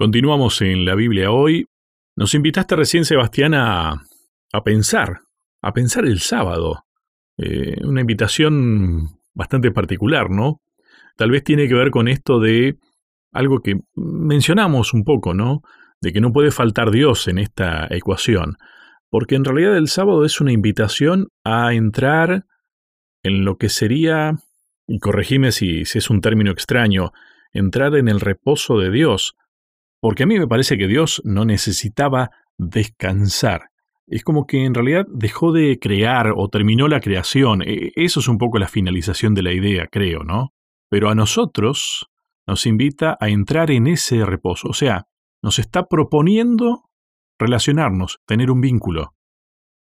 Continuamos 0.00 0.62
en 0.62 0.86
la 0.86 0.94
Biblia 0.94 1.30
hoy. 1.30 1.66
Nos 2.16 2.32
invitaste 2.32 2.74
recién, 2.74 3.04
Sebastián, 3.04 3.52
a, 3.52 4.02
a 4.50 4.64
pensar, 4.64 5.18
a 5.60 5.74
pensar 5.74 6.06
el 6.06 6.20
sábado. 6.20 6.86
Eh, 7.36 7.76
una 7.84 8.00
invitación 8.00 9.10
bastante 9.34 9.70
particular, 9.72 10.30
¿no? 10.30 10.62
Tal 11.18 11.30
vez 11.30 11.44
tiene 11.44 11.68
que 11.68 11.74
ver 11.74 11.90
con 11.90 12.08
esto 12.08 12.40
de 12.40 12.78
algo 13.30 13.60
que 13.60 13.78
mencionamos 13.94 14.94
un 14.94 15.04
poco, 15.04 15.34
¿no? 15.34 15.60
De 16.00 16.14
que 16.14 16.22
no 16.22 16.32
puede 16.32 16.50
faltar 16.50 16.90
Dios 16.90 17.28
en 17.28 17.36
esta 17.36 17.86
ecuación. 17.90 18.56
Porque 19.10 19.34
en 19.34 19.44
realidad 19.44 19.76
el 19.76 19.88
sábado 19.88 20.24
es 20.24 20.40
una 20.40 20.52
invitación 20.52 21.28
a 21.44 21.74
entrar 21.74 22.46
en 23.22 23.44
lo 23.44 23.58
que 23.58 23.68
sería, 23.68 24.32
y 24.86 24.98
corregime 24.98 25.52
si, 25.52 25.84
si 25.84 25.98
es 25.98 26.08
un 26.08 26.22
término 26.22 26.52
extraño, 26.52 27.12
entrar 27.52 27.94
en 27.96 28.08
el 28.08 28.20
reposo 28.20 28.78
de 28.78 28.90
Dios, 28.90 29.36
porque 30.00 30.22
a 30.24 30.26
mí 30.26 30.38
me 30.38 30.48
parece 30.48 30.76
que 30.76 30.86
Dios 30.86 31.20
no 31.24 31.44
necesitaba 31.44 32.30
descansar. 32.58 33.70
Es 34.06 34.24
como 34.24 34.46
que 34.46 34.64
en 34.64 34.74
realidad 34.74 35.06
dejó 35.08 35.52
de 35.52 35.78
crear 35.78 36.32
o 36.34 36.48
terminó 36.48 36.88
la 36.88 37.00
creación. 37.00 37.62
E, 37.62 37.92
eso 37.94 38.20
es 38.20 38.28
un 38.28 38.38
poco 38.38 38.58
la 38.58 38.68
finalización 38.68 39.34
de 39.34 39.42
la 39.42 39.52
idea, 39.52 39.86
creo, 39.86 40.24
¿no? 40.24 40.52
Pero 40.88 41.10
a 41.10 41.14
nosotros 41.14 42.10
nos 42.46 42.66
invita 42.66 43.16
a 43.20 43.28
entrar 43.28 43.70
en 43.70 43.86
ese 43.86 44.24
reposo. 44.24 44.68
O 44.68 44.74
sea, 44.74 45.06
nos 45.42 45.58
está 45.58 45.86
proponiendo 45.86 46.90
relacionarnos, 47.38 48.18
tener 48.26 48.50
un 48.50 48.60
vínculo. 48.60 49.14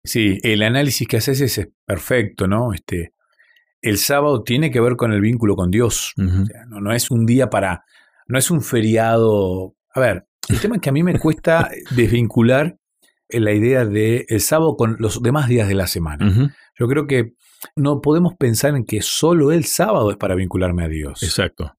Sí, 0.03 0.37
el 0.43 0.61
análisis 0.61 1.07
que 1.07 1.17
haces 1.17 1.41
es 1.41 1.67
perfecto, 1.85 2.47
¿no? 2.47 2.73
Este, 2.73 3.13
el 3.81 3.97
sábado 3.97 4.43
tiene 4.43 4.71
que 4.71 4.79
ver 4.79 4.95
con 4.95 5.11
el 5.11 5.21
vínculo 5.21 5.55
con 5.55 5.71
Dios. 5.71 6.13
no, 6.15 6.79
no, 6.79 6.93
es 6.93 7.11
un 7.11 7.25
día 7.25 7.49
para, 7.49 7.83
no 8.27 8.37
es 8.37 8.49
un 8.49 8.61
feriado 8.61 9.75
a 9.95 9.99
ver, 9.99 10.27
el 10.49 10.59
tema 10.59 10.75
es 10.75 10.81
que 10.81 10.89
a 10.89 10.93
mí 10.93 11.03
me 11.03 11.17
cuesta 11.17 11.69
desvincular 11.95 12.77
la 13.29 13.53
idea 13.53 13.85
de 13.85 14.25
el 14.29 14.41
sábado 14.41 14.75
con 14.75 14.97
los 14.99 15.21
demás 15.23 15.47
días 15.47 15.67
de 15.67 15.73
la 15.73 15.87
semana. 15.87 16.53
Yo 16.77 16.87
creo 16.87 17.07
que 17.07 17.33
no 17.75 18.01
podemos 18.01 18.35
pensar 18.35 18.75
en 18.75 18.85
que 18.85 19.01
solo 19.01 19.51
el 19.51 19.65
sábado 19.65 20.11
es 20.11 20.17
para 20.17 20.35
vincularme 20.35 20.83
a 20.83 20.89
Dios. 20.89 21.23
Exacto. 21.23 21.73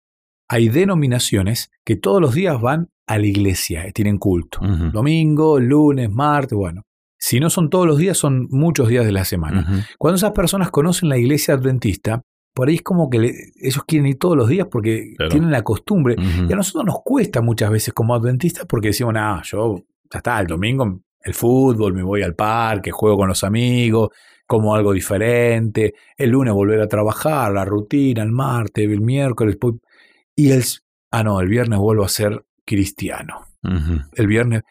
Hay 0.48 0.68
denominaciones 0.68 1.70
que 1.84 1.96
todos 1.96 2.20
los 2.20 2.34
días 2.34 2.60
van 2.60 2.88
a 3.06 3.18
la 3.18 3.26
iglesia, 3.26 3.86
eh, 3.86 3.92
tienen 3.92 4.18
culto. 4.18 4.60
Domingo, 4.92 5.60
lunes, 5.60 6.10
martes, 6.10 6.56
bueno. 6.56 6.82
Si 7.18 7.38
no 7.40 7.50
son 7.50 7.70
todos 7.70 7.86
los 7.86 7.98
días, 7.98 8.18
son 8.18 8.46
muchos 8.50 8.88
días 8.88 9.04
de 9.04 9.12
la 9.12 9.24
semana. 9.24 9.86
Cuando 9.98 10.16
esas 10.16 10.32
personas 10.32 10.70
conocen 10.70 11.08
la 11.08 11.18
iglesia 11.18 11.54
adventista, 11.54 12.22
por 12.56 12.68
ahí 12.68 12.76
es 12.76 12.82
como 12.82 13.10
que 13.10 13.18
ellos 13.60 13.84
quieren 13.86 14.06
ir 14.06 14.18
todos 14.18 14.34
los 14.34 14.48
días 14.48 14.66
porque 14.70 15.14
tienen 15.28 15.50
la 15.50 15.60
costumbre. 15.60 16.16
Y 16.18 16.50
a 16.50 16.56
nosotros 16.56 16.86
nos 16.86 17.02
cuesta 17.04 17.42
muchas 17.42 17.70
veces 17.70 17.92
como 17.92 18.14
adventistas 18.14 18.64
porque 18.64 18.88
decimos, 18.88 19.12
ah, 19.18 19.42
yo 19.44 19.82
ya 20.10 20.20
está, 20.20 20.40
el 20.40 20.46
domingo 20.46 21.02
el 21.20 21.34
fútbol, 21.34 21.92
me 21.92 22.02
voy 22.02 22.22
al 22.22 22.34
parque, 22.34 22.90
juego 22.92 23.18
con 23.18 23.28
los 23.28 23.44
amigos, 23.44 24.08
como 24.46 24.74
algo 24.74 24.92
diferente, 24.92 25.94
el 26.16 26.30
lunes 26.30 26.54
volver 26.54 26.80
a 26.80 26.88
trabajar, 26.88 27.52
la 27.52 27.66
rutina, 27.66 28.22
el 28.22 28.32
martes, 28.32 28.88
el 28.88 29.02
miércoles, 29.02 29.58
y 30.34 30.52
el, 30.52 30.64
ah, 31.10 31.24
no, 31.24 31.40
el 31.40 31.48
viernes 31.48 31.78
vuelvo 31.78 32.04
a 32.04 32.08
ser 32.08 32.42
cristiano. 32.64 33.42
El 34.14 34.28
viernes. 34.28 34.62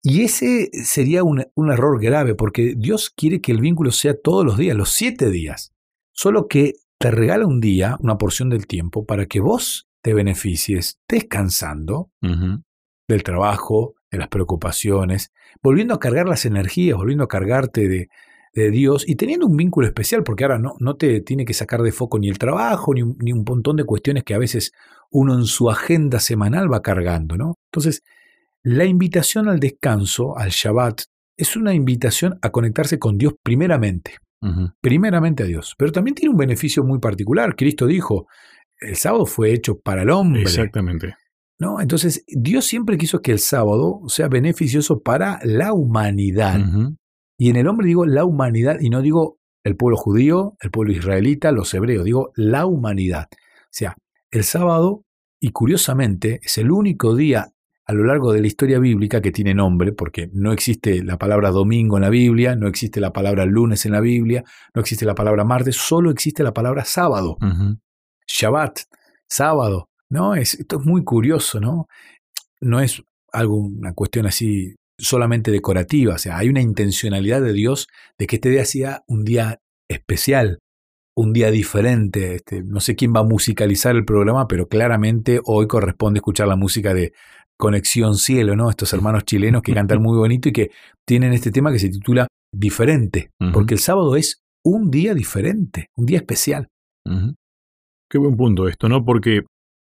Y 0.00 0.22
ese 0.22 0.70
sería 0.72 1.22
un, 1.22 1.44
un 1.54 1.70
error 1.70 2.00
grave 2.00 2.34
porque 2.34 2.74
Dios 2.78 3.10
quiere 3.10 3.42
que 3.42 3.52
el 3.52 3.60
vínculo 3.60 3.90
sea 3.90 4.14
todos 4.18 4.42
los 4.42 4.56
días, 4.56 4.74
los 4.74 4.90
siete 4.90 5.28
días. 5.28 5.74
Solo 6.12 6.46
que 6.46 6.74
te 6.98 7.10
regala 7.10 7.46
un 7.46 7.60
día, 7.60 7.96
una 8.00 8.18
porción 8.18 8.48
del 8.48 8.66
tiempo, 8.66 9.04
para 9.04 9.26
que 9.26 9.40
vos 9.40 9.88
te 10.02 10.14
beneficies 10.14 10.98
descansando 11.08 12.10
del 12.20 13.22
trabajo, 13.22 13.94
de 14.10 14.18
las 14.18 14.28
preocupaciones, 14.28 15.32
volviendo 15.62 15.94
a 15.94 16.00
cargar 16.00 16.28
las 16.28 16.46
energías, 16.46 16.96
volviendo 16.96 17.24
a 17.24 17.28
cargarte 17.28 17.88
de, 17.88 18.08
Dios 18.70 19.04
y 19.06 19.16
teniendo 19.16 19.46
un 19.46 19.54
vínculo 19.54 19.86
especial, 19.86 20.22
porque 20.22 20.44
ahora 20.44 20.58
no, 20.58 20.76
no 20.80 20.96
te 20.96 21.20
tiene 21.20 21.44
que 21.44 21.52
sacar 21.52 21.82
de 21.82 21.92
foco 21.92 22.18
ni 22.18 22.30
el 22.30 22.38
trabajo, 22.38 22.94
ni 22.94 23.02
un, 23.02 23.14
ni 23.20 23.30
un 23.30 23.44
montón 23.46 23.76
de 23.76 23.84
cuestiones 23.84 24.24
que 24.24 24.32
a 24.32 24.38
veces 24.38 24.72
uno 25.10 25.34
en 25.34 25.44
su 25.44 25.68
agenda 25.68 26.20
semanal 26.20 26.72
va 26.72 26.80
cargando, 26.80 27.36
¿no? 27.36 27.56
Entonces, 27.70 28.02
la 28.62 28.86
invitación 28.86 29.50
al 29.50 29.60
descanso, 29.60 30.38
al 30.38 30.48
Shabbat, 30.48 31.02
es 31.36 31.54
una 31.54 31.74
invitación 31.74 32.38
a 32.40 32.48
conectarse 32.48 32.98
con 32.98 33.18
Dios 33.18 33.34
primeramente. 33.42 34.16
Primeramente 34.80 35.42
a 35.42 35.46
Dios. 35.46 35.74
Pero 35.76 35.92
también 35.92 36.14
tiene 36.14 36.30
un 36.30 36.36
beneficio 36.36 36.84
muy 36.84 36.98
particular. 36.98 37.56
Cristo 37.56 37.86
dijo, 37.86 38.26
el 38.80 38.96
sábado 38.96 39.26
fue 39.26 39.52
hecho 39.52 39.80
para 39.80 40.02
el 40.02 40.10
hombre. 40.10 40.42
Exactamente. 40.42 41.16
¿No? 41.58 41.80
Entonces, 41.80 42.24
Dios 42.28 42.66
siempre 42.66 42.98
quiso 42.98 43.22
que 43.22 43.32
el 43.32 43.38
sábado 43.38 44.02
sea 44.08 44.28
beneficioso 44.28 45.00
para 45.00 45.40
la 45.42 45.72
humanidad. 45.72 46.60
Y 47.38 47.50
en 47.50 47.56
el 47.56 47.66
hombre 47.66 47.86
digo 47.86 48.06
la 48.06 48.24
humanidad 48.24 48.78
y 48.80 48.90
no 48.90 49.02
digo 49.02 49.38
el 49.64 49.76
pueblo 49.76 49.96
judío, 49.96 50.56
el 50.60 50.70
pueblo 50.70 50.92
israelita, 50.92 51.50
los 51.50 51.72
hebreos, 51.74 52.04
digo 52.04 52.30
la 52.36 52.66
humanidad. 52.66 53.26
O 53.32 53.68
sea, 53.70 53.96
el 54.30 54.44
sábado, 54.44 55.04
y 55.40 55.50
curiosamente, 55.50 56.40
es 56.42 56.56
el 56.58 56.70
único 56.70 57.16
día 57.16 57.52
a 57.86 57.92
lo 57.92 58.04
largo 58.04 58.32
de 58.32 58.40
la 58.40 58.48
historia 58.48 58.80
bíblica 58.80 59.20
que 59.20 59.30
tiene 59.30 59.54
nombre, 59.54 59.92
porque 59.92 60.28
no 60.32 60.52
existe 60.52 61.04
la 61.04 61.18
palabra 61.18 61.52
domingo 61.52 61.96
en 61.96 62.02
la 62.02 62.10
Biblia, 62.10 62.56
no 62.56 62.66
existe 62.66 63.00
la 63.00 63.12
palabra 63.12 63.46
lunes 63.46 63.86
en 63.86 63.92
la 63.92 64.00
Biblia, 64.00 64.44
no 64.74 64.80
existe 64.80 65.04
la 65.04 65.14
palabra 65.14 65.44
martes, 65.44 65.76
solo 65.76 66.10
existe 66.10 66.42
la 66.42 66.52
palabra 66.52 66.84
sábado. 66.84 67.38
Shabbat, 68.26 68.80
sábado, 69.28 69.88
¿no? 70.10 70.34
Es, 70.34 70.54
esto 70.54 70.80
es 70.80 70.84
muy 70.84 71.04
curioso, 71.04 71.60
¿no? 71.60 71.86
No 72.60 72.80
es 72.80 73.02
algo, 73.32 73.56
una 73.56 73.92
cuestión 73.94 74.26
así 74.26 74.74
solamente 74.98 75.52
decorativa, 75.52 76.14
o 76.14 76.18
sea, 76.18 76.38
hay 76.38 76.48
una 76.48 76.62
intencionalidad 76.62 77.40
de 77.40 77.52
Dios 77.52 77.86
de 78.18 78.26
que 78.26 78.36
este 78.36 78.50
día 78.50 78.64
sea 78.64 79.04
un 79.06 79.24
día 79.24 79.60
especial, 79.88 80.58
un 81.14 81.32
día 81.32 81.50
diferente. 81.50 82.34
Este, 82.36 82.62
no 82.62 82.80
sé 82.80 82.96
quién 82.96 83.12
va 83.14 83.20
a 83.20 83.24
musicalizar 83.24 83.94
el 83.94 84.04
programa, 84.04 84.48
pero 84.48 84.66
claramente 84.66 85.40
hoy 85.44 85.68
corresponde 85.68 86.18
escuchar 86.18 86.48
la 86.48 86.56
música 86.56 86.94
de 86.94 87.12
Conexión 87.56 88.14
Cielo, 88.16 88.56
¿no? 88.56 88.70
Estos 88.70 88.92
hermanos 88.92 89.24
chilenos 89.24 89.62
que 89.62 89.74
cantan 89.74 90.02
muy 90.02 90.16
bonito 90.16 90.48
y 90.48 90.52
que 90.52 90.70
tienen 91.06 91.32
este 91.32 91.50
tema 91.50 91.72
que 91.72 91.78
se 91.78 91.88
titula 91.88 92.26
Diferente, 92.52 93.30
porque 93.52 93.74
el 93.74 93.80
sábado 93.80 94.16
es 94.16 94.42
un 94.64 94.90
día 94.90 95.14
diferente, 95.14 95.90
un 95.94 96.06
día 96.06 96.18
especial. 96.18 96.68
Qué 98.08 98.18
buen 98.18 98.36
punto 98.36 98.68
esto, 98.68 98.88
¿no? 98.88 99.04
Porque 99.04 99.42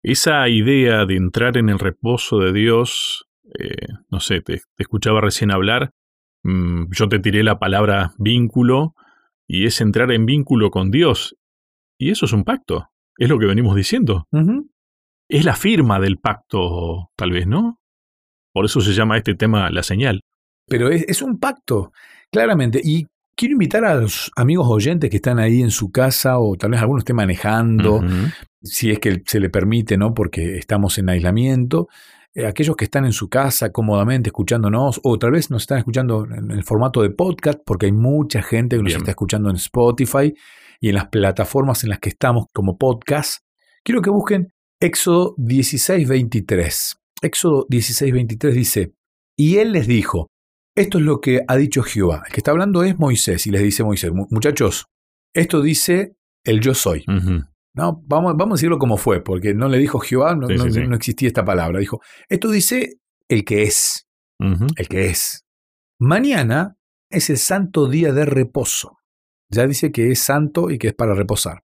esa 0.03 0.49
idea 0.49 1.05
de 1.05 1.17
entrar 1.17 1.57
en 1.57 1.69
el 1.69 1.79
reposo 1.79 2.39
de 2.39 2.53
Dios, 2.53 3.27
eh, 3.59 3.87
no 4.11 4.21
sé, 4.21 4.41
te, 4.41 4.61
escuchaba 4.79 5.21
recién 5.21 5.51
hablar, 5.51 5.93
mm, 6.43 6.87
yo 6.91 7.09
te 7.09 7.19
tiré 7.19 7.45
la 7.45 7.59
palabra 7.59 8.15
vínculo, 8.19 8.95
y 9.47 9.67
es 9.67 9.81
entrar 9.81 10.11
en 10.13 10.27
vínculo 10.27 10.71
con 10.71 10.91
Dios. 10.91 11.37
Y 11.99 12.11
eso 12.11 12.27
es 12.27 12.33
un 12.33 12.45
pacto, 12.45 12.89
es 13.17 13.29
lo 13.29 13.39
que 13.39 13.47
venimos 13.47 13.75
diciendo 13.75 14.27
es 15.29 15.45
la 15.45 15.55
firma 15.55 16.01
del 16.01 16.19
pacto, 16.19 17.11
tal 17.17 17.33
vez, 17.33 17.47
¿no? 17.47 17.79
Por 18.53 18.65
eso 18.65 18.81
se 18.81 18.93
llama 18.93 19.19
este 19.19 19.35
tema 19.35 19.71
la 19.71 19.83
señal. 19.83 20.21
Pero 20.67 20.89
es, 20.91 21.23
un 21.23 21.39
pacto, 21.39 21.93
claramente. 22.31 22.81
Y 22.83 23.07
quiero 23.37 23.53
invitar 23.53 23.85
a 23.85 23.95
los 23.95 24.31
amigos 24.37 24.67
oyentes 24.69 25.11
que 25.11 25.17
están 25.17 25.39
ahí 25.39 25.63
en 25.63 25.71
su 25.71 25.91
casa 25.91 26.39
o 26.39 26.57
tal 26.57 26.71
vez 26.71 26.81
algunos 26.81 27.03
estén 27.03 27.17
manejando, 27.17 28.03
si 28.63 28.91
es 28.91 28.99
que 28.99 29.23
se 29.25 29.41
le 29.41 29.49
permite, 29.49 29.97
¿no? 29.97 30.13
Porque 30.13 30.57
estamos 30.57 30.99
en 30.99 31.09
aislamiento. 31.09 31.89
Eh, 32.35 32.47
aquellos 32.47 32.77
que 32.77 32.85
están 32.85 33.07
en 33.07 33.13
su 33.13 33.29
casa 33.29 33.71
cómodamente 33.71 34.29
escuchándonos, 34.29 35.01
o 35.03 35.19
tal 35.19 35.31
vez 35.31 35.51
nos 35.51 35.63
están 35.63 35.79
escuchando 35.79 36.27
en 36.27 36.51
el 36.51 36.65
formato 36.65 37.03
de 37.03 37.11
podcast, 37.11 37.61
porque 37.65 37.87
hay 37.87 37.93
mucha 37.93 38.43
gente 38.43 38.77
que 38.77 38.83
nos 38.83 38.95
está 38.95 39.11
escuchando 39.11 39.49
en 39.51 39.57
Spotify 39.57 40.35
y 40.81 40.89
en 40.89 40.95
las 40.95 41.09
plataformas 41.09 41.85
en 41.85 41.91
las 41.91 41.99
que 41.99 42.11
estamos 42.11 42.47
como 42.53 42.77
podcast. 42.77 43.43
Quiero 43.83 44.03
que 44.03 44.11
busquen 44.11 44.53
Éxodo 44.81 45.35
16:23. 45.39 46.99
Éxodo 47.21 47.67
16:23 47.69 48.53
dice, 48.53 48.93
y 49.37 49.57
él 49.57 49.73
les 49.73 49.89
dijo, 49.89 50.29
esto 50.77 50.99
es 50.99 51.05
lo 51.05 51.21
que 51.21 51.43
ha 51.47 51.57
dicho 51.57 51.83
Jehová. 51.83 52.23
El 52.27 52.33
que 52.33 52.41
está 52.41 52.53
hablando 52.53 52.85
es 52.85 52.97
Moisés 52.97 53.47
y 53.49 53.51
les 53.51 53.63
dice 53.63 53.83
Moisés, 53.83 54.13
muchachos, 54.13 54.87
esto 55.35 55.63
dice 55.63 56.17
el 56.45 56.61
yo 56.61 56.75
soy. 56.75 57.05
No, 57.75 58.03
vamos, 58.07 58.37
vamos, 58.37 58.53
a 58.53 58.57
decirlo 58.57 58.79
como 58.79 58.97
fue, 58.97 59.23
porque 59.23 59.55
no 59.55 59.69
le 59.69 59.79
dijo 59.79 59.99
Jehová, 59.99 60.35
no, 60.37 60.49
existía 60.95 61.29
esta 61.29 61.45
palabra. 61.45 61.81
Dijo, 61.81 62.01
esto 62.29 62.51
dice 62.51 63.01
el 63.29 63.45
que 63.45 63.65
es, 63.65 64.07
el 64.39 64.89
que 64.89 65.07
es. 65.07 65.45
Mañana 66.01 66.77
es 67.11 67.31
el 67.31 67.39
santo 67.39 67.89
día 67.89 68.13
de 68.13 68.25
reposo. 68.25 68.99
Ya 69.51 69.67
dice 69.67 69.91
que 69.91 70.13
es 70.13 70.21
santo 70.21 70.71
y 70.71 70.79
que 70.79 70.89
es 70.89 70.95
para 70.95 71.15
reposar 71.15 71.63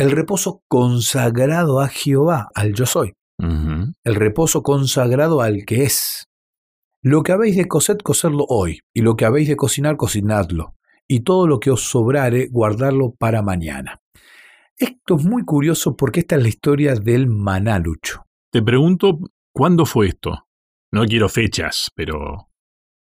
el 0.00 0.12
reposo 0.12 0.62
consagrado 0.66 1.80
a 1.80 1.88
Jehová, 1.88 2.48
al 2.54 2.72
yo 2.72 2.86
soy. 2.86 3.12
El 3.38 4.14
reposo 4.14 4.62
consagrado 4.62 5.42
al 5.42 5.66
que 5.66 5.84
es. 5.84 6.26
Lo 7.02 7.22
que 7.22 7.32
habéis 7.32 7.56
de 7.56 7.68
coser, 7.68 7.98
coserlo 8.02 8.46
hoy, 8.48 8.80
y 8.94 9.02
lo 9.02 9.14
que 9.14 9.26
habéis 9.26 9.48
de 9.48 9.56
cocinar, 9.56 9.98
cocinadlo, 9.98 10.74
y 11.06 11.20
todo 11.20 11.46
lo 11.46 11.60
que 11.60 11.70
os 11.70 11.82
sobrare, 11.82 12.48
guardarlo 12.48 13.14
para 13.18 13.42
mañana. 13.42 14.00
Esto 14.74 15.16
es 15.16 15.24
muy 15.26 15.44
curioso 15.44 15.94
porque 15.96 16.20
esta 16.20 16.36
es 16.36 16.42
la 16.42 16.48
historia 16.48 16.94
del 16.94 17.26
manalucho. 17.26 18.24
Te 18.50 18.62
pregunto, 18.62 19.18
¿cuándo 19.52 19.84
fue 19.84 20.08
esto? 20.08 20.46
No 20.92 21.04
quiero 21.04 21.28
fechas, 21.28 21.90
pero... 21.94 22.48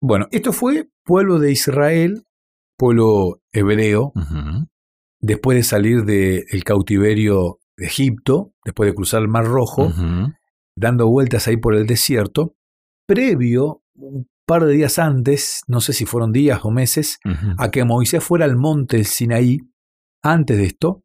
Bueno, 0.00 0.28
esto 0.30 0.50
fue 0.54 0.88
pueblo 1.04 1.40
de 1.40 1.52
Israel, 1.52 2.24
pueblo 2.78 3.42
hebreo, 3.52 4.14
después 5.20 5.56
de 5.56 5.62
salir 5.62 6.04
del 6.04 6.64
cautiverio 6.64 7.58
de 7.76 7.86
Egipto, 7.86 8.52
después 8.64 8.90
de 8.90 8.94
cruzar 8.94 9.22
el 9.22 9.28
Mar 9.28 9.44
Rojo, 9.44 9.92
dando 10.76 11.08
vueltas 11.08 11.48
ahí 11.48 11.56
por 11.56 11.74
el 11.74 11.86
desierto, 11.86 12.54
previo, 13.06 13.82
un 13.94 14.28
par 14.46 14.64
de 14.64 14.72
días 14.72 14.98
antes, 14.98 15.62
no 15.66 15.80
sé 15.80 15.92
si 15.92 16.06
fueron 16.06 16.32
días 16.32 16.60
o 16.64 16.70
meses, 16.70 17.18
a 17.58 17.70
que 17.70 17.84
Moisés 17.84 18.22
fuera 18.22 18.44
al 18.44 18.56
monte 18.56 19.04
Sinaí, 19.04 19.58
antes 20.22 20.56
de 20.56 20.64
esto, 20.64 21.02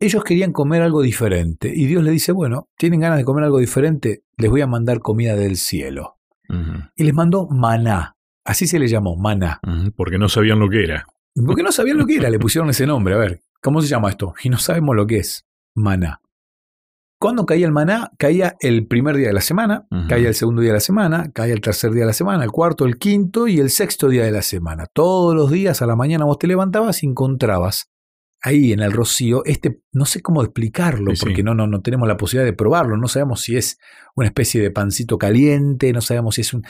ellos 0.00 0.24
querían 0.24 0.52
comer 0.52 0.82
algo 0.82 1.02
diferente. 1.02 1.72
Y 1.74 1.86
Dios 1.86 2.02
le 2.02 2.10
dice, 2.10 2.32
bueno, 2.32 2.68
tienen 2.76 3.00
ganas 3.00 3.18
de 3.18 3.24
comer 3.24 3.44
algo 3.44 3.58
diferente, 3.58 4.24
les 4.36 4.50
voy 4.50 4.60
a 4.60 4.66
mandar 4.66 5.00
comida 5.00 5.36
del 5.36 5.56
cielo. 5.56 6.16
Y 6.96 7.04
les 7.04 7.14
mandó 7.14 7.48
maná. 7.48 8.16
Así 8.44 8.66
se 8.66 8.78
le 8.78 8.88
llamó, 8.88 9.16
maná. 9.16 9.60
Porque 9.96 10.18
no 10.18 10.28
sabían 10.28 10.58
lo 10.58 10.68
que 10.68 10.84
era. 10.84 11.06
Porque 11.34 11.62
no 11.62 11.72
sabían 11.72 11.98
lo 11.98 12.06
que 12.06 12.16
era, 12.16 12.30
le 12.30 12.38
pusieron 12.38 12.70
ese 12.70 12.86
nombre. 12.86 13.14
A 13.14 13.18
ver, 13.18 13.40
¿cómo 13.60 13.80
se 13.80 13.88
llama 13.88 14.10
esto? 14.10 14.34
Y 14.42 14.48
no 14.50 14.58
sabemos 14.58 14.94
lo 14.96 15.06
que 15.06 15.18
es 15.18 15.46
maná. 15.74 16.20
¿Cuándo 17.18 17.46
caía 17.46 17.66
el 17.66 17.72
maná? 17.72 18.10
Caía 18.18 18.56
el 18.60 18.88
primer 18.88 19.16
día 19.16 19.28
de 19.28 19.32
la 19.32 19.40
semana, 19.40 19.86
caía 20.08 20.26
el 20.26 20.34
segundo 20.34 20.60
día 20.60 20.70
de 20.70 20.78
la 20.78 20.80
semana, 20.80 21.30
caía 21.32 21.54
el 21.54 21.60
tercer 21.60 21.92
día 21.92 22.00
de 22.00 22.08
la 22.08 22.12
semana, 22.14 22.42
el 22.42 22.50
cuarto, 22.50 22.84
el 22.84 22.98
quinto 22.98 23.46
y 23.46 23.60
el 23.60 23.70
sexto 23.70 24.08
día 24.08 24.24
de 24.24 24.32
la 24.32 24.42
semana. 24.42 24.86
Todos 24.92 25.32
los 25.36 25.48
días 25.52 25.82
a 25.82 25.86
la 25.86 25.94
mañana 25.94 26.24
vos 26.24 26.38
te 26.38 26.48
levantabas 26.48 27.04
y 27.04 27.06
encontrabas 27.06 27.92
ahí 28.42 28.72
en 28.72 28.80
el 28.80 28.90
rocío 28.90 29.44
este, 29.44 29.80
no 29.92 30.04
sé 30.04 30.20
cómo 30.20 30.42
explicarlo, 30.42 31.12
porque 31.20 31.44
No, 31.44 31.54
no, 31.54 31.68
no 31.68 31.80
tenemos 31.80 32.08
la 32.08 32.16
posibilidad 32.16 32.44
de 32.44 32.56
probarlo, 32.56 32.96
no 32.96 33.06
sabemos 33.06 33.40
si 33.42 33.56
es 33.56 33.78
una 34.16 34.26
especie 34.26 34.60
de 34.60 34.72
pancito 34.72 35.16
caliente, 35.16 35.92
no 35.92 36.00
sabemos 36.00 36.34
si 36.34 36.40
es 36.40 36.52
un... 36.52 36.64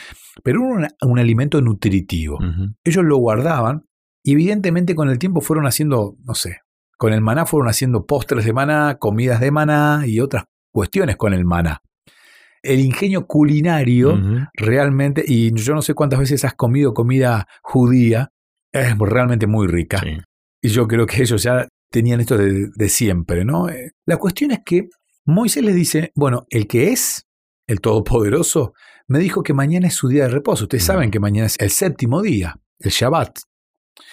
Pero 0.45 0.61
un, 0.61 0.87
un 1.01 1.19
alimento 1.19 1.63
nutritivo. 1.63 2.39
Ellos 2.85 3.05
lo 3.05 3.17
guardaban 3.17 3.87
y 4.23 4.33
evidentemente 4.33 4.95
con 4.95 5.09
el 5.09 5.19
tiempo 5.19 5.41
fueron 5.41 5.67
haciendo, 5.67 6.17
no 6.25 6.35
sé, 6.35 6.59
con 6.97 7.13
el 7.13 7.21
maná 7.21 7.47
fueron 7.47 7.69
haciendo 7.69 8.07
postres 8.07 8.45
de 8.45 8.53
maná, 8.53 8.97
comidas 8.99 9.41
de 9.41 9.51
maná 9.51 10.05
y 10.07 10.21
otras 10.21 10.45
cuestiones 10.73 11.17
con 11.17 11.35
el 11.35 11.45
maná. 11.45 11.83
El 12.63 12.79
ingenio 12.79 13.27
culinario 13.27 14.21
realmente, 14.55 15.25
y 15.27 15.53
yo 15.53 15.75
no 15.75 15.83
sé 15.83 15.95
cuántas 15.95 16.21
veces 16.21 16.45
has 16.45 16.55
comido 16.55 16.95
comida 16.95 17.49
judía, 17.61 18.31
es 18.71 18.97
realmente 18.99 19.49
muy 19.49 19.67
rica. 19.67 20.01
Y 20.61 20.69
yo 20.69 20.87
creo 20.87 21.07
que 21.07 21.23
ellos 21.23 21.43
ya 21.43 21.67
tenían 21.91 22.21
esto 22.21 22.39
de, 22.39 22.89
siempre, 22.89 23.45
¿no? 23.45 23.69
Eh, 23.69 23.91
la 24.07 24.17
cuestión 24.17 24.53
es 24.53 24.61
que 24.65 24.89
Moisés 25.25 25.65
les 25.65 25.75
dice, 25.75 26.13
bueno, 26.15 26.47
el 26.51 26.69
que 26.69 26.93
es 26.93 27.27
el 27.67 27.81
Todopoderoso 27.81 28.75
me 29.09 29.19
dijo 29.19 29.43
que 29.43 29.55
mañana 29.55 29.89
es 29.89 29.95
su 29.95 30.09
día 30.09 30.25
de 30.25 30.31
reposo. 30.31 30.65
Ustedes 30.65 30.85
saben 30.85 31.11
que 31.11 31.21
mañana 31.21 31.47
es 31.47 31.57
el 31.59 31.71
séptimo 31.71 32.23
día, 32.23 32.57
el 32.79 32.91
Shabbat. 32.91 33.41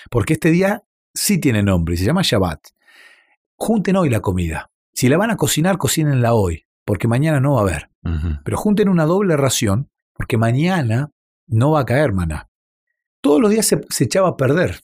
Porque 0.10 0.34
este 0.34 0.52
día 0.52 0.84
sí 1.14 1.40
tiene 1.40 1.64
nombre, 1.64 1.98
se 1.98 2.06
llama 2.06 2.22
Shabbat 2.24 2.60
junten 3.60 3.98
hoy 3.98 4.10
la 4.10 4.22
comida. 4.22 4.72
Si 4.94 5.10
la 5.10 5.18
van 5.18 5.30
a 5.30 5.38
cocinar, 5.38 5.78
cocínenla 5.78 6.34
hoy, 6.34 6.66
porque 6.86 7.08
mañana 7.08 7.40
no 7.40 7.54
va 7.54 7.60
a 7.60 7.64
haber. 7.64 7.90
Pero 8.44 8.58
junten 8.58 8.90
una 8.90 9.06
doble 9.06 9.38
ración, 9.38 9.90
porque 10.14 10.38
mañana 10.38 11.12
no 11.48 11.72
va 11.72 11.82
a 11.82 11.86
caer 11.86 12.14
maná. 12.14 12.50
Todos 13.22 13.42
los 13.42 13.52
días 13.52 13.66
se, 13.68 14.04
echaba 14.04 14.30
a 14.30 14.38
perder, 14.38 14.80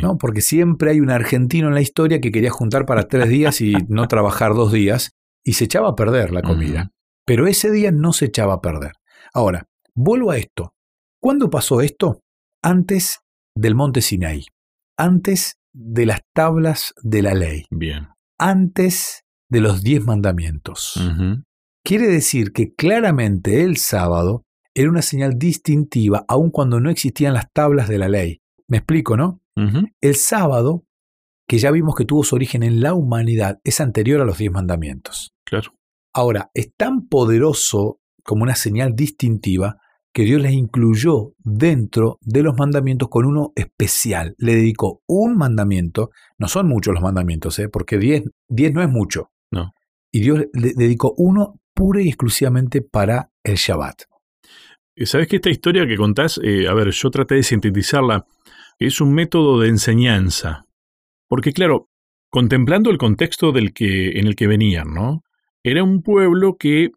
¿no? 0.00 0.16
porque 0.16 0.40
siempre 0.40 0.92
hay 0.92 1.00
un 1.00 1.10
argentino 1.10 1.68
en 1.68 1.74
la 1.74 1.80
historia 1.80 2.20
que 2.20 2.30
quería 2.30 2.50
juntar 2.50 2.86
para 2.86 3.08
tres 3.08 3.28
días 3.28 3.60
y 3.60 3.74
no 3.88 4.06
trabajar 4.06 4.54
dos 4.54 4.72
días, 4.72 5.10
y 5.42 5.54
se 5.54 5.64
echaba 5.64 5.90
a 5.90 5.94
perder 5.94 6.32
la 6.32 6.42
comida. 6.42 6.92
Pero 7.26 7.46
ese 7.46 7.70
día 7.70 7.90
no 7.90 8.12
se 8.12 8.26
echaba 8.26 8.54
a 8.54 8.60
perder. 8.60 8.92
Ahora, 9.32 9.66
vuelvo 9.94 10.30
a 10.30 10.38
esto. 10.38 10.74
¿Cuándo 11.20 11.50
pasó 11.50 11.80
esto? 11.80 12.22
Antes 12.62 13.20
del 13.54 13.74
monte 13.74 14.00
Sinaí, 14.00 14.46
antes 14.96 15.58
de 15.72 16.06
las 16.06 16.20
tablas 16.32 16.94
de 17.02 17.22
la 17.22 17.34
ley. 17.34 17.64
Bien. 17.70 18.08
Antes 18.38 19.24
de 19.48 19.60
los 19.60 19.82
diez 19.82 20.04
mandamientos. 20.04 21.00
Quiere 21.84 22.06
decir 22.08 22.52
que 22.52 22.74
claramente 22.74 23.62
el 23.62 23.76
sábado 23.76 24.44
era 24.74 24.88
una 24.88 25.02
señal 25.02 25.38
distintiva 25.38 26.24
aun 26.28 26.50
cuando 26.50 26.80
no 26.80 26.90
existían 26.90 27.34
las 27.34 27.52
tablas 27.52 27.88
de 27.88 27.98
la 27.98 28.08
ley. 28.08 28.40
Me 28.66 28.78
explico, 28.78 29.16
¿no? 29.16 29.40
El 30.00 30.16
sábado, 30.16 30.84
que 31.46 31.58
ya 31.58 31.70
vimos 31.70 31.94
que 31.94 32.04
tuvo 32.04 32.24
su 32.24 32.34
origen 32.34 32.62
en 32.62 32.80
la 32.80 32.94
humanidad, 32.94 33.60
es 33.62 33.80
anterior 33.80 34.20
a 34.20 34.24
los 34.24 34.38
diez 34.38 34.50
mandamientos. 34.50 35.32
Claro. 35.44 35.74
Ahora, 36.12 36.50
es 36.54 36.74
tan 36.74 37.06
poderoso 37.08 38.00
como 38.24 38.42
una 38.42 38.56
señal 38.56 38.94
distintiva 38.96 39.76
que 40.14 40.22
Dios 40.22 40.40
les 40.40 40.52
incluyó 40.52 41.34
dentro 41.38 42.18
de 42.22 42.44
los 42.44 42.56
mandamientos 42.56 43.08
con 43.08 43.26
uno 43.26 43.52
especial. 43.56 44.36
Le 44.38 44.54
dedicó 44.54 45.02
un 45.08 45.36
mandamiento, 45.36 46.10
no 46.38 46.46
son 46.46 46.68
muchos 46.68 46.94
los 46.94 47.02
mandamientos, 47.02 47.58
¿eh? 47.58 47.68
porque 47.68 47.98
10 47.98 48.22
no 48.72 48.82
es 48.82 48.88
mucho. 48.88 49.32
No. 49.50 49.72
Y 50.12 50.20
Dios 50.20 50.44
le 50.52 50.72
dedicó 50.76 51.12
uno 51.16 51.60
pura 51.74 52.00
y 52.00 52.06
exclusivamente 52.06 52.80
para 52.80 53.32
el 53.42 53.56
Shabbat. 53.56 54.02
Eh, 54.94 55.06
¿Sabes 55.06 55.26
que 55.26 55.36
esta 55.36 55.50
historia 55.50 55.84
que 55.84 55.96
contás, 55.96 56.40
eh, 56.44 56.68
a 56.68 56.74
ver, 56.74 56.90
yo 56.92 57.10
traté 57.10 57.34
de 57.34 57.42
sintetizarla, 57.42 58.24
es 58.78 59.00
un 59.00 59.12
método 59.12 59.58
de 59.58 59.68
enseñanza? 59.68 60.66
Porque 61.28 61.52
claro, 61.52 61.88
contemplando 62.30 62.90
el 62.90 62.98
contexto 62.98 63.50
del 63.50 63.72
que, 63.72 64.20
en 64.20 64.28
el 64.28 64.36
que 64.36 64.46
venían, 64.46 64.94
¿no? 64.94 65.22
Era 65.64 65.82
un 65.82 66.02
pueblo 66.02 66.56
que 66.56 66.92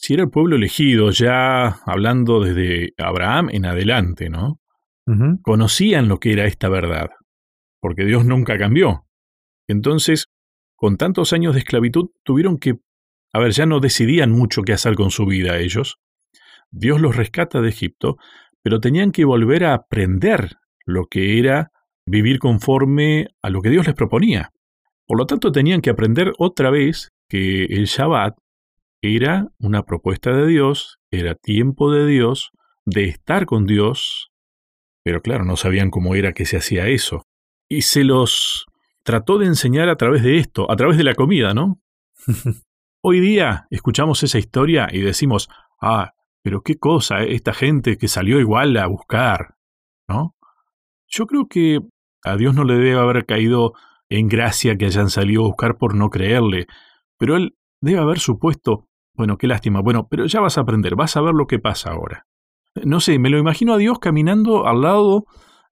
si 0.00 0.14
era 0.14 0.22
el 0.22 0.30
pueblo 0.30 0.56
elegido, 0.56 1.10
ya 1.10 1.76
hablando 1.84 2.40
desde 2.40 2.94
Abraham 2.96 3.50
en 3.52 3.66
adelante, 3.66 4.30
¿no? 4.30 4.58
Conocían 5.42 6.08
lo 6.08 6.18
que 6.18 6.32
era 6.32 6.46
esta 6.46 6.70
verdad, 6.70 7.10
porque 7.80 8.06
Dios 8.06 8.24
nunca 8.24 8.56
cambió. 8.56 9.04
Entonces, 9.68 10.28
con 10.74 10.96
tantos 10.96 11.34
años 11.34 11.52
de 11.52 11.58
esclavitud, 11.60 12.10
tuvieron 12.22 12.56
que, 12.56 12.76
a 13.34 13.40
ver, 13.40 13.50
ya 13.50 13.66
no 13.66 13.78
decidían 13.80 14.30
mucho 14.30 14.62
qué 14.62 14.72
hacer 14.72 14.94
con 14.94 15.10
su 15.10 15.26
vida 15.26 15.58
ellos. 15.58 15.98
Dios 16.70 16.98
los 16.98 17.16
rescata 17.16 17.60
de 17.60 17.68
Egipto, 17.68 18.16
pero 18.62 18.80
tenían 18.80 19.12
que 19.12 19.26
volver 19.26 19.64
a 19.64 19.74
aprender 19.74 20.56
lo 20.86 21.08
que 21.08 21.38
era 21.38 21.72
vivir 22.06 22.38
conforme 22.38 23.26
a 23.42 23.50
lo 23.50 23.60
que 23.60 23.68
Dios 23.68 23.86
les 23.86 23.96
proponía. 23.96 24.50
Por 25.06 25.18
lo 25.18 25.26
tanto, 25.26 25.52
tenían 25.52 25.82
que 25.82 25.90
aprender 25.90 26.32
otra 26.38 26.70
vez 26.70 27.10
que 27.28 27.64
el 27.64 27.84
Shabbat 27.84 28.38
era 29.02 29.48
una 29.58 29.84
propuesta 29.84 30.32
de 30.32 30.46
Dios, 30.46 30.98
era 31.10 31.34
tiempo 31.34 31.90
de 31.90 32.06
Dios, 32.06 32.50
de 32.84 33.04
estar 33.04 33.46
con 33.46 33.66
Dios, 33.66 34.30
pero 35.02 35.22
claro, 35.22 35.44
no 35.44 35.56
sabían 35.56 35.90
cómo 35.90 36.14
era 36.14 36.32
que 36.32 36.44
se 36.44 36.56
hacía 36.56 36.88
eso. 36.88 37.26
Y 37.68 37.82
se 37.82 38.04
los 38.04 38.66
trató 39.02 39.38
de 39.38 39.46
enseñar 39.46 39.88
a 39.88 39.96
través 39.96 40.22
de 40.22 40.38
esto, 40.38 40.70
a 40.70 40.76
través 40.76 40.96
de 40.96 41.04
la 41.04 41.14
comida, 41.14 41.54
¿no? 41.54 41.80
Hoy 43.02 43.20
día 43.20 43.66
escuchamos 43.70 44.22
esa 44.22 44.38
historia 44.38 44.88
y 44.92 45.00
decimos, 45.00 45.48
ah, 45.80 46.12
pero 46.42 46.62
qué 46.62 46.78
cosa, 46.78 47.22
eh, 47.22 47.34
esta 47.34 47.54
gente 47.54 47.96
que 47.96 48.08
salió 48.08 48.38
igual 48.40 48.76
a 48.76 48.86
buscar, 48.86 49.56
¿no? 50.08 50.36
Yo 51.06 51.26
creo 51.26 51.48
que 51.48 51.80
a 52.22 52.36
Dios 52.36 52.54
no 52.54 52.64
le 52.64 52.74
debe 52.74 52.98
haber 52.98 53.24
caído 53.24 53.72
en 54.10 54.28
gracia 54.28 54.76
que 54.76 54.86
hayan 54.86 55.08
salido 55.08 55.44
a 55.44 55.48
buscar 55.48 55.78
por 55.78 55.94
no 55.94 56.10
creerle, 56.10 56.66
pero 57.16 57.36
Él 57.36 57.56
debe 57.80 58.00
haber 58.00 58.18
supuesto 58.18 58.89
bueno, 59.14 59.36
qué 59.36 59.46
lástima. 59.46 59.80
Bueno, 59.80 60.08
pero 60.08 60.26
ya 60.26 60.40
vas 60.40 60.58
a 60.58 60.62
aprender, 60.62 60.96
vas 60.96 61.16
a 61.16 61.20
ver 61.20 61.34
lo 61.34 61.46
que 61.46 61.58
pasa 61.58 61.90
ahora. 61.90 62.26
No 62.84 63.00
sé, 63.00 63.18
me 63.18 63.30
lo 63.30 63.38
imagino 63.38 63.74
a 63.74 63.78
Dios 63.78 63.98
caminando 63.98 64.66
al 64.66 64.82
lado 64.82 65.24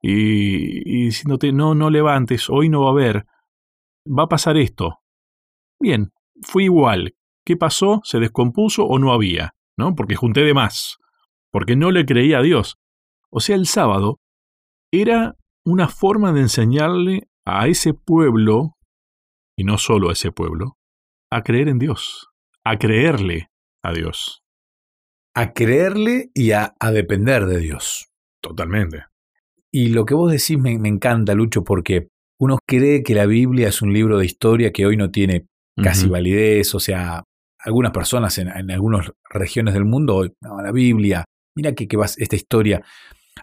y, 0.03 1.05
diciéndote, 1.05 1.53
no, 1.53 1.75
no 1.75 1.91
levantes, 1.91 2.51
hoy 2.51 2.69
no 2.69 2.83
va 2.83 2.89
a 2.89 2.93
haber, 2.93 3.27
va 4.07 4.25
a 4.25 4.29
pasar 4.29 4.57
esto. 4.57 4.99
Bien, 5.81 6.13
fue 6.43 6.65
igual. 6.65 7.15
¿Qué 7.45 7.57
pasó? 7.57 8.01
¿Se 8.05 8.19
descompuso 8.19 8.85
o 8.85 8.99
no 8.99 9.13
había? 9.13 9.55
¿No? 9.77 9.95
Porque 9.95 10.17
junté 10.17 10.43
de 10.43 10.55
más. 10.55 10.99
Porque 11.51 11.77
no 11.77 11.91
le 11.91 12.05
creía 12.05 12.39
a 12.39 12.43
Dios. 12.43 12.77
O 13.31 13.41
sea, 13.41 13.57
el 13.57 13.67
sábado 13.67 14.21
era 14.93 15.37
una 15.65 15.89
forma 15.89 16.33
de 16.33 16.41
enseñarle 16.41 17.29
a 17.45 17.69
ese 17.69 17.95
pueblo, 17.95 18.77
y 19.57 19.65
no 19.65 19.79
solo 19.79 20.11
a 20.11 20.13
ese 20.13 20.33
pueblo, 20.33 20.77
a 21.31 21.43
creer 21.43 21.69
en 21.69 21.79
Dios 21.79 22.29
a 22.69 22.79
creerle 22.79 23.49
a 23.83 23.93
Dios. 23.95 24.43
A 25.35 25.53
creerle 25.53 26.31
y 26.35 26.51
a, 26.51 26.75
depender 26.93 27.47
de 27.47 27.61
Dios. 27.61 28.09
Totalmente. 28.43 29.05
Y 29.73 29.89
lo 29.89 30.05
que 30.05 30.15
vos 30.15 30.31
decís 30.31 30.59
me, 30.59 30.73
encanta, 30.73 31.35
Lucho, 31.35 31.65
porque 31.65 32.09
uno 32.39 32.59
cree 32.67 33.03
que 33.03 33.15
la 33.15 33.25
Biblia 33.25 33.69
es 33.69 33.81
un 33.81 33.95
libro 33.95 34.19
de 34.19 34.27
historia 34.27 34.71
que 34.71 34.85
hoy 34.85 34.99
no 34.99 35.11
tiene 35.11 35.47
casi 35.83 36.09
validez, 36.09 36.75
o 36.75 36.81
sea, 36.81 37.23
algunas 37.61 37.93
personas 37.93 38.37
en, 38.39 38.49
algunas 38.71 39.13
regiones 39.31 39.75
del 39.75 39.85
mundo, 39.85 40.29
no, 40.41 40.61
la 40.61 40.73
Biblia, 40.73 41.25
mira 41.55 41.73
que, 41.73 41.87
que 41.87 41.97
vas 41.97 42.19
esta 42.19 42.37
historia. 42.37 42.83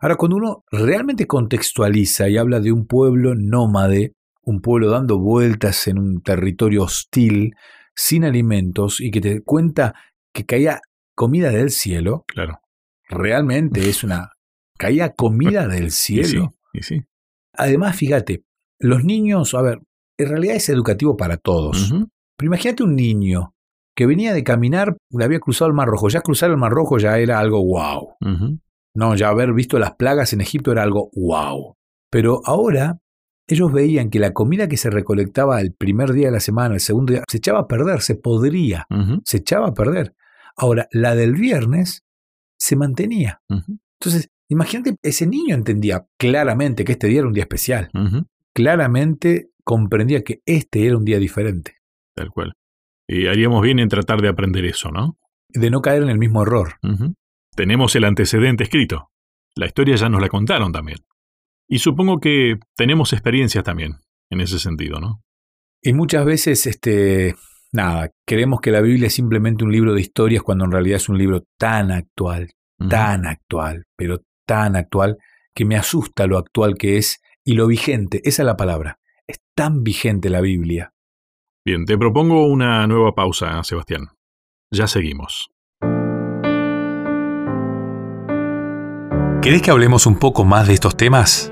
Ahora, 0.01 0.17
cuando 0.17 0.35
uno 0.35 0.65
realmente 0.69 1.25
contextualiza 1.25 2.29
y 2.29 2.37
habla 2.37 2.59
de 2.59 2.71
un 2.71 2.85
pueblo 2.85 3.33
nómade, 3.35 4.13
un 4.43 4.61
pueblo 4.61 4.89
dando 4.89 5.17
vueltas 5.17 5.87
en 5.87 5.97
un 5.97 6.21
territorio 6.21 6.83
hostil, 6.83 7.55
sin 7.95 8.23
alimentos 8.23 8.99
y 8.99 9.11
que 9.11 9.21
te 9.21 9.41
cuenta 9.41 9.95
que 10.33 10.45
caía 10.45 10.81
comida 11.15 11.49
del 11.49 11.71
cielo, 11.71 12.25
claro. 12.27 12.59
realmente 13.07 13.89
es 13.89 14.03
una... 14.03 14.31
Caía 14.77 15.13
comida 15.13 15.67
del 15.69 15.91
cielo. 15.91 16.53
Y 16.73 16.83
sí, 16.83 17.01
Además, 17.53 17.95
fíjate, 17.95 18.43
los 18.79 19.03
niños, 19.05 19.53
a 19.53 19.61
ver, 19.61 19.79
en 20.17 20.29
realidad 20.29 20.57
es 20.57 20.67
educativo 20.69 21.15
para 21.15 21.37
todos. 21.37 21.93
Pero 22.37 22.47
imagínate 22.47 22.83
un 22.83 22.95
niño 22.95 23.55
que 23.95 24.05
venía 24.05 24.33
de 24.33 24.43
caminar, 24.43 24.97
le 25.09 25.23
había 25.23 25.39
cruzado 25.39 25.69
el 25.69 25.75
Mar 25.75 25.87
Rojo. 25.87 26.09
Ya 26.09 26.21
cruzar 26.21 26.51
el 26.51 26.57
Mar 26.57 26.71
Rojo 26.71 26.97
ya 26.97 27.17
era 27.17 27.39
algo 27.39 27.63
wow. 27.63 28.15
No, 28.93 29.15
ya 29.15 29.29
haber 29.29 29.53
visto 29.53 29.79
las 29.79 29.95
plagas 29.95 30.33
en 30.33 30.41
Egipto 30.41 30.71
era 30.71 30.83
algo 30.83 31.09
wow. 31.13 31.75
Pero 32.11 32.41
ahora 32.45 32.97
ellos 33.47 33.71
veían 33.71 34.09
que 34.09 34.19
la 34.19 34.33
comida 34.33 34.67
que 34.67 34.77
se 34.77 34.89
recolectaba 34.89 35.61
el 35.61 35.73
primer 35.73 36.13
día 36.13 36.27
de 36.27 36.33
la 36.33 36.39
semana, 36.39 36.75
el 36.75 36.79
segundo 36.79 37.13
día, 37.13 37.23
se 37.29 37.37
echaba 37.37 37.59
a 37.59 37.67
perder, 37.67 38.01
se 38.01 38.15
podría, 38.15 38.87
se 39.23 39.37
echaba 39.37 39.67
a 39.67 39.73
perder. 39.73 40.15
Ahora, 40.55 40.87
la 40.91 41.15
del 41.15 41.33
viernes 41.33 42.03
se 42.57 42.75
mantenía. 42.75 43.41
Entonces, 43.99 44.31
imagínate, 44.49 44.95
ese 45.03 45.27
niño 45.27 45.55
entendía 45.55 46.07
claramente 46.17 46.85
que 46.85 46.93
este 46.93 47.07
día 47.07 47.19
era 47.19 47.27
un 47.27 47.33
día 47.33 47.43
especial. 47.43 47.89
Claramente 48.53 49.49
comprendía 49.63 50.23
que 50.23 50.41
este 50.45 50.85
era 50.87 50.97
un 50.97 51.05
día 51.05 51.19
diferente. 51.19 51.77
Tal 52.15 52.29
cual. 52.29 52.53
Y 53.07 53.27
haríamos 53.27 53.61
bien 53.61 53.79
en 53.79 53.89
tratar 53.89 54.21
de 54.21 54.29
aprender 54.29 54.65
eso, 54.65 54.89
¿no? 54.89 55.17
De 55.49 55.69
no 55.69 55.81
caer 55.81 56.01
en 56.03 56.09
el 56.09 56.17
mismo 56.17 56.41
error. 56.41 56.75
Tenemos 57.55 57.95
el 57.95 58.05
antecedente 58.05 58.63
escrito. 58.63 59.11
La 59.55 59.67
historia 59.67 59.95
ya 59.95 60.09
nos 60.09 60.21
la 60.21 60.29
contaron 60.29 60.71
también. 60.71 60.99
Y 61.67 61.79
supongo 61.79 62.19
que 62.19 62.57
tenemos 62.75 63.13
experiencias 63.13 63.63
también 63.63 63.95
en 64.29 64.41
ese 64.41 64.59
sentido, 64.59 64.99
¿no? 64.99 65.23
Y 65.81 65.93
muchas 65.93 66.25
veces, 66.25 66.65
este, 66.67 67.35
nada, 67.71 68.09
creemos 68.25 68.61
que 68.61 68.71
la 68.71 68.81
Biblia 68.81 69.07
es 69.07 69.13
simplemente 69.13 69.63
un 69.63 69.71
libro 69.71 69.93
de 69.93 70.01
historias 70.01 70.43
cuando 70.43 70.65
en 70.65 70.71
realidad 70.71 70.97
es 70.97 71.09
un 71.09 71.17
libro 71.17 71.43
tan 71.57 71.91
actual, 71.91 72.51
tan 72.89 73.25
actual, 73.25 73.85
pero 73.95 74.21
tan 74.47 74.75
actual, 74.75 75.17
que 75.53 75.65
me 75.65 75.75
asusta 75.75 76.27
lo 76.27 76.37
actual 76.37 76.75
que 76.75 76.97
es 76.97 77.21
y 77.43 77.53
lo 77.53 77.67
vigente, 77.67 78.21
esa 78.23 78.41
es 78.41 78.45
la 78.45 78.57
palabra. 78.57 78.99
Es 79.27 79.39
tan 79.55 79.83
vigente 79.83 80.29
la 80.29 80.41
Biblia. 80.41 80.93
Bien, 81.63 81.85
te 81.85 81.97
propongo 81.97 82.45
una 82.45 82.85
nueva 82.87 83.13
pausa, 83.13 83.63
Sebastián. 83.63 84.09
Ya 84.71 84.87
seguimos. 84.87 85.49
¿Querés 89.41 89.61
que 89.61 89.69
hablemos 89.69 90.07
un 90.07 90.17
poco 90.17 90.43
más 90.43 90.67
de 90.67 90.73
estos 90.73 90.97
temas? 90.97 91.51